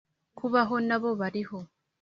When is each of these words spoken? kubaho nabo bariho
kubaho 0.37 0.75
nabo 0.87 1.09
bariho 1.21 1.59